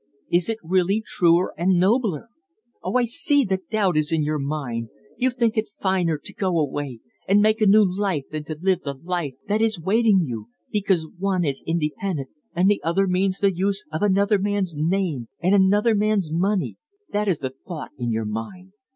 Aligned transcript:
Is 0.31 0.49
it 0.49 0.57
really 0.63 1.03
truer 1.05 1.53
and 1.59 1.77
nobler? 1.79 2.29
Oh, 2.81 2.95
I 2.95 3.03
see 3.03 3.45
the 3.45 3.59
doubt 3.69 3.93
that 3.93 3.99
is 3.99 4.11
in 4.11 4.23
your 4.23 4.39
mind! 4.39 4.89
You 5.15 5.29
think 5.29 5.55
it 5.57 5.67
finer 5.79 6.17
to 6.17 6.33
go 6.33 6.57
away 6.59 7.01
and 7.27 7.39
make 7.39 7.61
a 7.61 7.67
new 7.67 7.85
life 7.85 8.23
than 8.31 8.43
to 8.45 8.57
live 8.59 8.81
the 8.81 8.95
life 8.95 9.35
that 9.47 9.61
is 9.61 9.79
waiting 9.79 10.21
you 10.25 10.47
because 10.71 11.05
one 11.07 11.45
is 11.45 11.61
independent 11.67 12.29
and 12.55 12.67
the 12.67 12.81
other 12.83 13.05
means 13.05 13.37
the 13.37 13.55
use 13.55 13.83
of 13.91 14.01
another 14.01 14.39
man's 14.39 14.73
name 14.75 15.27
and 15.39 15.53
another 15.53 15.93
man's 15.93 16.31
money 16.31 16.77
that 17.11 17.27
is 17.27 17.37
the 17.37 17.51
thought 17.67 17.91
in 17.95 18.09
your 18.09 18.25
mind. 18.25 18.71